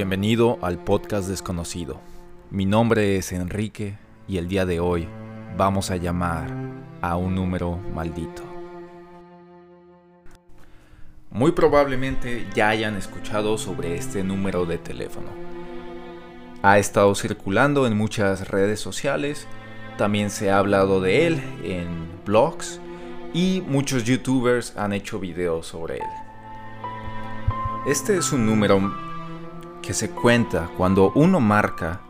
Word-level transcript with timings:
Bienvenido 0.00 0.58
al 0.62 0.82
podcast 0.82 1.28
desconocido. 1.28 2.00
Mi 2.50 2.64
nombre 2.64 3.18
es 3.18 3.32
Enrique 3.32 3.98
y 4.26 4.38
el 4.38 4.48
día 4.48 4.64
de 4.64 4.80
hoy 4.80 5.06
vamos 5.58 5.90
a 5.90 5.96
llamar 5.96 6.48
a 7.02 7.16
un 7.18 7.34
número 7.34 7.76
maldito. 7.94 8.42
Muy 11.30 11.52
probablemente 11.52 12.46
ya 12.54 12.70
hayan 12.70 12.96
escuchado 12.96 13.58
sobre 13.58 13.94
este 13.94 14.24
número 14.24 14.64
de 14.64 14.78
teléfono. 14.78 15.28
Ha 16.62 16.78
estado 16.78 17.14
circulando 17.14 17.86
en 17.86 17.94
muchas 17.94 18.48
redes 18.48 18.80
sociales, 18.80 19.46
también 19.98 20.30
se 20.30 20.50
ha 20.50 20.56
hablado 20.56 21.02
de 21.02 21.26
él 21.26 21.42
en 21.62 22.08
blogs 22.24 22.80
y 23.34 23.62
muchos 23.68 24.04
youtubers 24.04 24.74
han 24.78 24.94
hecho 24.94 25.20
videos 25.20 25.66
sobre 25.66 25.96
él. 25.96 26.10
Este 27.86 28.16
es 28.16 28.32
un 28.32 28.46
número 28.46 29.09
se 29.94 30.10
cuenta 30.10 30.68
cuando 30.76 31.12
uno 31.14 31.40
marca, 31.40 32.00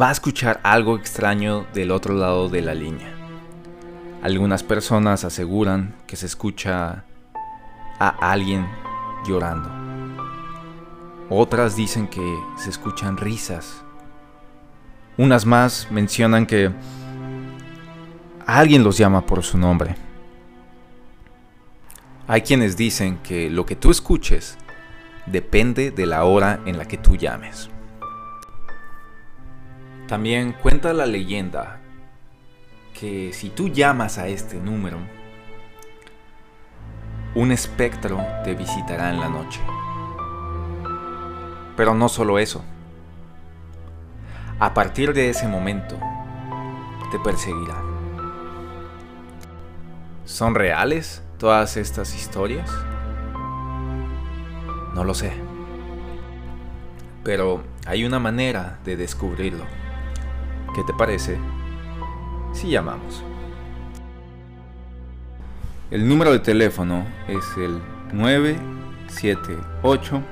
va 0.00 0.08
a 0.08 0.12
escuchar 0.12 0.60
algo 0.62 0.96
extraño 0.96 1.66
del 1.74 1.90
otro 1.90 2.14
lado 2.14 2.48
de 2.48 2.62
la 2.62 2.74
línea. 2.74 3.14
Algunas 4.22 4.62
personas 4.62 5.24
aseguran 5.24 5.94
que 6.06 6.16
se 6.16 6.26
escucha 6.26 7.04
a 7.98 8.08
alguien 8.30 8.66
llorando. 9.26 9.70
Otras 11.30 11.76
dicen 11.76 12.08
que 12.08 12.38
se 12.56 12.70
escuchan 12.70 13.16
risas. 13.16 13.82
Unas 15.16 15.44
más 15.44 15.88
mencionan 15.90 16.46
que 16.46 16.70
alguien 18.46 18.82
los 18.82 18.96
llama 18.96 19.26
por 19.26 19.42
su 19.42 19.58
nombre. 19.58 19.96
Hay 22.26 22.42
quienes 22.42 22.76
dicen 22.76 23.18
que 23.18 23.50
lo 23.50 23.66
que 23.66 23.76
tú 23.76 23.90
escuches 23.90 24.58
depende 25.28 25.90
de 25.90 26.06
la 26.06 26.24
hora 26.24 26.60
en 26.66 26.78
la 26.78 26.86
que 26.86 26.98
tú 26.98 27.16
llames. 27.16 27.70
También 30.06 30.52
cuenta 30.52 30.92
la 30.92 31.06
leyenda 31.06 31.80
que 32.98 33.32
si 33.32 33.50
tú 33.50 33.68
llamas 33.68 34.18
a 34.18 34.28
este 34.28 34.56
número, 34.56 34.98
un 37.34 37.52
espectro 37.52 38.24
te 38.42 38.54
visitará 38.54 39.10
en 39.10 39.20
la 39.20 39.28
noche. 39.28 39.60
Pero 41.76 41.94
no 41.94 42.08
solo 42.08 42.38
eso. 42.38 42.64
A 44.58 44.74
partir 44.74 45.12
de 45.12 45.30
ese 45.30 45.46
momento, 45.46 45.98
te 47.10 47.18
perseguirá. 47.20 47.80
¿Son 50.24 50.54
reales? 50.54 51.22
todas 51.38 51.76
estas 51.76 52.14
historias? 52.14 52.68
No 54.98 55.04
lo 55.04 55.14
sé. 55.14 55.32
Pero 57.22 57.62
hay 57.86 58.04
una 58.04 58.18
manera 58.18 58.80
de 58.84 58.96
descubrirlo. 58.96 59.64
¿Qué 60.74 60.82
te 60.82 60.92
parece 60.92 61.38
si 62.52 62.70
llamamos? 62.70 63.22
El 65.92 66.08
número 66.08 66.32
de 66.32 66.40
teléfono 66.40 67.06
es 67.28 67.44
el 67.58 67.80
978 68.12 70.22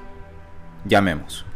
Llamemos. 0.85 1.46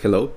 Hello. 0.00 0.32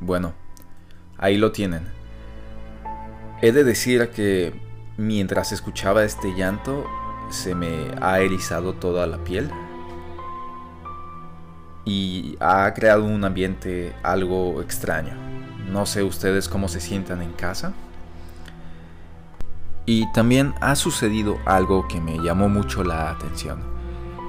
Bueno, 0.00 0.32
ahí 1.16 1.36
lo 1.36 1.52
tienen. 1.52 1.86
He 3.42 3.52
de 3.52 3.64
decir 3.64 4.10
que 4.10 4.52
mientras 4.96 5.52
escuchaba 5.52 6.04
este 6.04 6.34
llanto 6.34 6.84
se 7.30 7.54
me 7.54 7.90
ha 8.00 8.20
erizado 8.20 8.74
toda 8.74 9.06
la 9.06 9.18
piel 9.18 9.50
y 11.84 12.36
ha 12.40 12.72
creado 12.74 13.04
un 13.04 13.24
ambiente 13.24 13.94
algo 14.02 14.60
extraño. 14.60 15.14
No 15.70 15.86
sé 15.86 16.02
ustedes 16.02 16.48
cómo 16.48 16.68
se 16.68 16.80
sientan 16.80 17.22
en 17.22 17.32
casa. 17.32 17.72
Y 19.86 20.10
también 20.12 20.54
ha 20.60 20.76
sucedido 20.76 21.38
algo 21.46 21.88
que 21.88 22.00
me 22.00 22.18
llamó 22.18 22.48
mucho 22.50 22.84
la 22.84 23.10
atención. 23.10 23.60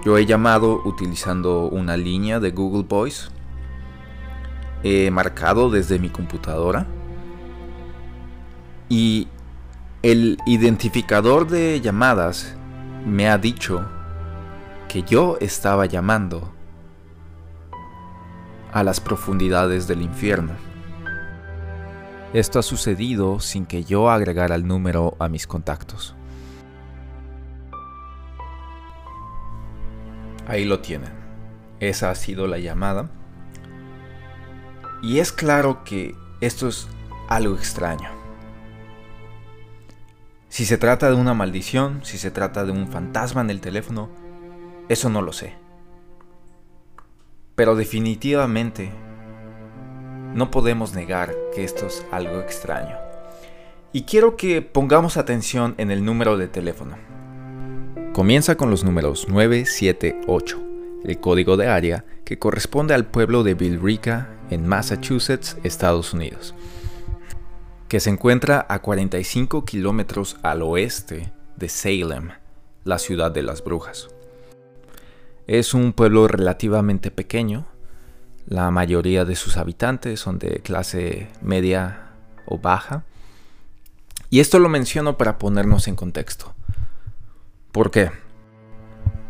Yo 0.06 0.18
he 0.18 0.26
llamado 0.26 0.82
utilizando 0.86 1.66
una 1.66 1.98
línea 1.98 2.40
de 2.40 2.52
Google 2.52 2.84
Voice. 2.88 3.28
He 4.84 5.12
marcado 5.12 5.70
desde 5.70 6.00
mi 6.00 6.10
computadora. 6.10 6.88
Y 8.88 9.28
el 10.02 10.38
identificador 10.46 11.48
de 11.48 11.82
llamadas 11.82 12.56
me 13.06 13.30
ha 13.30 13.38
dicho 13.38 13.86
que 14.88 15.04
yo 15.04 15.38
estaba 15.42 15.86
llamando 15.86 16.52
a 18.72 18.84
las 18.84 19.00
profundidades 19.00 19.88
del 19.88 20.02
infierno. 20.02 20.54
Esto 22.34 22.60
ha 22.60 22.64
sucedido 22.64 23.40
sin 23.40 23.66
que 23.66 23.84
yo 23.84 24.10
agregara 24.10 24.56
el 24.56 24.68
número 24.68 25.16
a 25.20 25.30
mis 25.30 25.48
contactos. 25.48 26.16
Ahí 30.48 30.66
lo 30.66 30.80
tienen. 30.80 31.12
Esa 31.80 32.10
ha 32.10 32.16
sido 32.16 32.48
la 32.48 32.60
llamada. 32.60 33.10
Y 35.02 35.20
es 35.20 35.32
claro 35.32 35.84
que 35.84 36.16
esto 36.42 36.68
es 36.68 36.88
algo 37.28 37.56
extraño. 37.56 38.10
Si 40.50 40.66
se 40.66 40.78
trata 40.78 41.10
de 41.10 41.16
una 41.16 41.34
maldición, 41.34 42.02
si 42.04 42.18
se 42.18 42.32
trata 42.32 42.66
de 42.66 42.72
un 42.72 42.88
fantasma 42.88 43.42
en 43.42 43.50
el 43.50 43.62
teléfono, 43.62 44.10
eso 44.90 45.10
no 45.10 45.22
lo 45.22 45.32
sé. 45.32 45.54
Pero 47.56 47.76
definitivamente 47.76 48.92
no 50.34 50.52
podemos 50.52 50.94
negar 50.94 51.34
que 51.54 51.64
esto 51.64 51.88
es 51.88 52.06
algo 52.12 52.40
extraño. 52.40 52.98
Y 53.94 54.04
quiero 54.04 54.36
que 54.36 54.62
pongamos 54.62 55.18
atención 55.18 55.76
en 55.78 55.92
el 55.92 56.04
número 56.04 56.38
de 56.38 56.48
teléfono. 56.48 56.98
Comienza 58.14 58.56
con 58.56 58.70
los 58.70 58.84
números 58.84 59.28
978, 59.30 60.60
el 61.06 61.20
código 61.20 61.58
de 61.58 61.68
área 61.68 62.06
que 62.30 62.38
corresponde 62.38 62.94
al 62.94 63.08
pueblo 63.08 63.42
de 63.42 63.56
Billerica 63.56 64.30
en 64.52 64.68
Massachusetts, 64.68 65.58
Estados 65.64 66.14
Unidos, 66.14 66.54
que 67.88 68.00
se 68.00 68.12
encuentra 68.12 68.68
a 68.70 68.84
45 68.84 69.66
kilómetros 69.66 70.38
al 70.44 70.62
oeste 70.62 71.34
de 71.56 71.70
Salem, 71.70 72.30
la 72.84 73.00
ciudad 73.00 73.32
de 73.32 73.42
las 73.42 73.64
brujas. 73.64 74.10
Es 75.48 75.74
un 75.74 75.92
pueblo 75.92 76.28
relativamente 76.28 77.10
pequeño, 77.10 77.66
la 78.46 78.70
mayoría 78.70 79.26
de 79.26 79.36
sus 79.36 79.58
habitantes 79.58 80.20
son 80.20 80.38
de 80.38 80.60
clase 80.60 81.30
media 81.42 82.12
o 82.46 82.60
baja. 82.60 83.06
Y 84.30 84.40
esto 84.40 84.60
lo 84.60 84.70
menciono 84.70 85.18
para 85.18 85.40
ponernos 85.40 85.88
en 85.88 85.96
contexto. 85.96 86.54
¿Por 87.72 87.90
qué? 87.90 88.12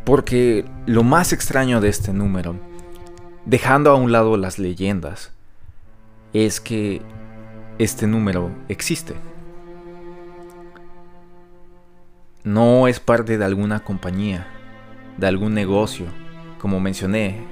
Porque 0.03 0.65
lo 0.85 1.03
más 1.03 1.31
extraño 1.31 1.79
de 1.79 1.87
este 1.87 2.11
número 2.11 2.67
dejando 3.49 3.89
a 3.89 3.95
un 3.95 4.11
lado 4.11 4.37
las 4.37 4.59
leyendas, 4.59 5.31
es 6.33 6.61
que 6.61 7.01
este 7.79 8.05
número 8.05 8.51
existe. 8.67 9.15
No 12.43 12.87
es 12.87 12.99
parte 12.99 13.39
de 13.39 13.45
alguna 13.45 13.79
compañía, 13.79 14.45
de 15.17 15.25
algún 15.25 15.55
negocio. 15.55 16.05
Como 16.59 16.79
mencioné, 16.79 17.43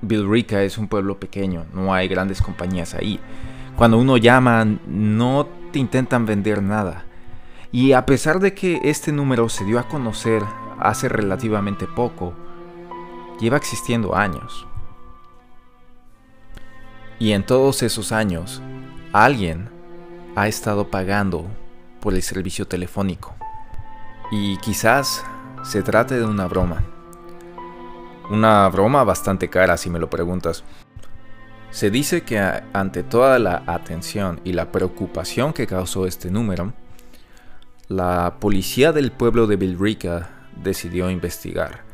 Rica 0.00 0.62
es 0.62 0.78
un 0.78 0.88
pueblo 0.88 1.20
pequeño, 1.20 1.66
no 1.74 1.92
hay 1.92 2.08
grandes 2.08 2.40
compañías 2.40 2.94
ahí. 2.94 3.20
Cuando 3.76 3.98
uno 3.98 4.16
llama, 4.16 4.64
no 4.64 5.48
te 5.70 5.78
intentan 5.78 6.24
vender 6.24 6.62
nada. 6.62 7.04
Y 7.72 7.92
a 7.92 8.06
pesar 8.06 8.40
de 8.40 8.54
que 8.54 8.80
este 8.84 9.12
número 9.12 9.50
se 9.50 9.66
dio 9.66 9.78
a 9.78 9.86
conocer 9.86 10.42
hace 10.78 11.10
relativamente 11.10 11.86
poco, 11.86 12.34
lleva 13.40 13.56
existiendo 13.56 14.14
años. 14.14 14.66
Y 17.18 17.32
en 17.32 17.44
todos 17.44 17.82
esos 17.82 18.12
años, 18.12 18.62
alguien 19.12 19.68
ha 20.36 20.46
estado 20.46 20.88
pagando 20.88 21.46
por 22.00 22.14
el 22.14 22.22
servicio 22.22 22.66
telefónico. 22.66 23.34
Y 24.30 24.56
quizás 24.58 25.24
se 25.64 25.82
trate 25.82 26.18
de 26.18 26.24
una 26.24 26.46
broma. 26.46 26.82
Una 28.30 28.68
broma 28.68 29.02
bastante 29.04 29.50
cara 29.50 29.76
si 29.76 29.90
me 29.90 29.98
lo 29.98 30.08
preguntas. 30.08 30.64
Se 31.70 31.90
dice 31.90 32.22
que 32.22 32.38
ante 32.72 33.02
toda 33.02 33.38
la 33.38 33.62
atención 33.66 34.40
y 34.44 34.52
la 34.52 34.72
preocupación 34.72 35.52
que 35.52 35.66
causó 35.66 36.06
este 36.06 36.30
número, 36.30 36.72
la 37.88 38.36
policía 38.40 38.92
del 38.92 39.12
pueblo 39.12 39.46
de 39.46 39.56
Billerica 39.56 40.30
decidió 40.62 41.10
investigar. 41.10 41.89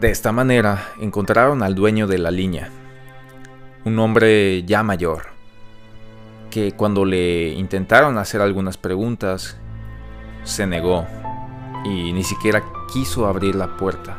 De 0.00 0.10
esta 0.10 0.32
manera 0.32 0.94
encontraron 0.98 1.62
al 1.62 1.74
dueño 1.74 2.06
de 2.06 2.16
la 2.16 2.30
línea, 2.30 2.70
un 3.84 3.98
hombre 3.98 4.62
ya 4.62 4.82
mayor, 4.82 5.24
que 6.50 6.72
cuando 6.72 7.04
le 7.04 7.50
intentaron 7.50 8.16
hacer 8.16 8.40
algunas 8.40 8.78
preguntas, 8.78 9.58
se 10.42 10.66
negó 10.66 11.06
y 11.84 12.14
ni 12.14 12.24
siquiera 12.24 12.62
quiso 12.90 13.26
abrir 13.26 13.54
la 13.54 13.76
puerta 13.76 14.16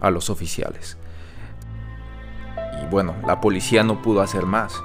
a 0.00 0.10
los 0.10 0.30
oficiales. 0.30 0.98
Y 2.82 2.86
bueno, 2.86 3.14
la 3.24 3.40
policía 3.40 3.84
no 3.84 4.02
pudo 4.02 4.20
hacer 4.20 4.46
más. 4.46 4.82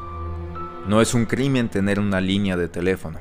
No 0.86 1.02
es 1.02 1.16
un 1.16 1.26
crimen 1.26 1.70
tener 1.70 2.00
una 2.00 2.22
línea 2.22 2.56
de 2.56 2.68
teléfono. 2.68 3.18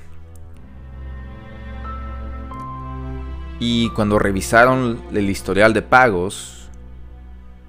Y 3.62 3.90
cuando 3.90 4.18
revisaron 4.18 5.02
el 5.12 5.28
historial 5.28 5.74
de 5.74 5.82
pagos, 5.82 6.70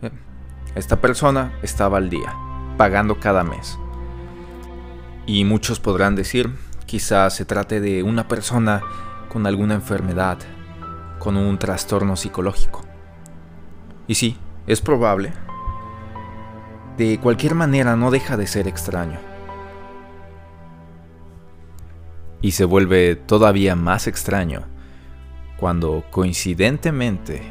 eh, 0.01 0.09
esta 0.73 1.01
persona 1.01 1.51
estaba 1.61 1.97
al 1.97 2.09
día, 2.09 2.33
pagando 2.77 3.19
cada 3.19 3.43
mes. 3.43 3.77
Y 5.25 5.43
muchos 5.43 5.81
podrán 5.81 6.15
decir, 6.15 6.49
quizás 6.85 7.35
se 7.35 7.43
trate 7.43 7.81
de 7.81 8.03
una 8.03 8.29
persona 8.29 8.81
con 9.27 9.45
alguna 9.45 9.73
enfermedad, 9.73 10.37
con 11.19 11.35
un 11.35 11.59
trastorno 11.59 12.15
psicológico. 12.15 12.85
Y 14.07 14.15
sí, 14.15 14.37
es 14.67 14.79
probable. 14.79 15.33
De 16.95 17.19
cualquier 17.19 17.53
manera 17.53 17.97
no 17.97 18.11
deja 18.11 18.37
de 18.37 18.47
ser 18.47 18.69
extraño. 18.69 19.19
Y 22.41 22.51
se 22.51 22.63
vuelve 22.63 23.17
todavía 23.17 23.75
más 23.75 24.07
extraño 24.07 24.71
cuando 25.61 26.03
coincidentemente 26.09 27.43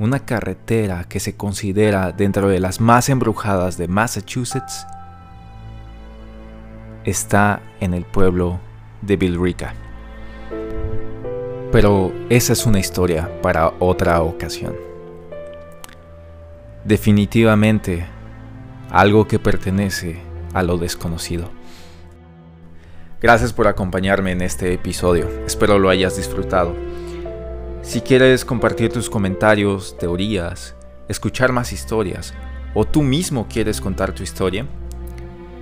una 0.00 0.18
carretera 0.18 1.04
que 1.04 1.20
se 1.20 1.36
considera 1.36 2.10
dentro 2.10 2.48
de 2.48 2.58
las 2.58 2.80
más 2.80 3.08
embrujadas 3.08 3.78
de 3.78 3.86
Massachusetts 3.86 4.84
está 7.04 7.62
en 7.78 7.94
el 7.94 8.04
pueblo 8.04 8.58
de 9.02 9.16
Billerica. 9.16 9.74
Pero 11.70 12.12
esa 12.30 12.52
es 12.52 12.66
una 12.66 12.80
historia 12.80 13.30
para 13.42 13.74
otra 13.78 14.20
ocasión. 14.22 14.74
Definitivamente 16.84 18.06
algo 18.90 19.28
que 19.28 19.38
pertenece 19.38 20.20
a 20.52 20.64
lo 20.64 20.78
desconocido. 20.78 21.48
Gracias 23.20 23.52
por 23.52 23.68
acompañarme 23.68 24.32
en 24.32 24.42
este 24.42 24.72
episodio, 24.72 25.28
espero 25.46 25.78
lo 25.78 25.90
hayas 25.90 26.16
disfrutado. 26.16 26.74
Si 27.90 28.02
quieres 28.02 28.44
compartir 28.44 28.92
tus 28.92 29.10
comentarios, 29.10 29.98
teorías, 29.98 30.76
escuchar 31.08 31.50
más 31.50 31.72
historias, 31.72 32.34
o 32.72 32.84
tú 32.84 33.02
mismo 33.02 33.48
quieres 33.48 33.80
contar 33.80 34.12
tu 34.12 34.22
historia, 34.22 34.64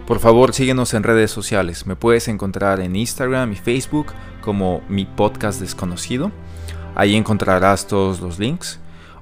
por 0.06 0.18
favor 0.18 0.52
síguenos 0.52 0.92
en 0.92 1.04
redes 1.04 1.30
sociales. 1.30 1.86
Me 1.86 1.96
puedes 1.96 2.28
encontrar 2.28 2.80
en 2.80 2.96
Instagram 2.96 3.52
y 3.52 3.56
Facebook 3.56 4.08
como 4.42 4.82
mi 4.90 5.06
podcast 5.06 5.58
desconocido. 5.58 6.30
Ahí 6.94 7.16
encontrarás 7.16 7.86
todos 7.86 8.20
los 8.20 8.38
links. 8.38 8.78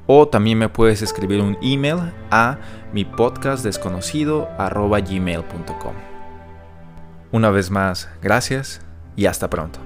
O 0.09 0.27
también 0.27 0.59
me 0.59 0.69
puedes 0.69 1.01
escribir 1.01 1.41
un 1.41 1.57
email 1.63 2.13
a 2.33 2.59
mi 2.93 3.05
podcast 3.05 3.63
desconocido. 3.63 4.49
Una 7.31 7.51
vez 7.51 7.71
más, 7.71 8.09
gracias 8.21 8.81
y 9.15 9.27
hasta 9.27 9.49
pronto. 9.49 9.79